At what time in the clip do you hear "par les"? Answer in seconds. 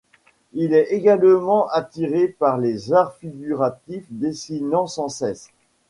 2.27-2.91